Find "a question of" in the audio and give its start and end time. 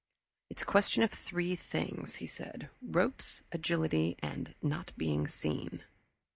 0.63-1.11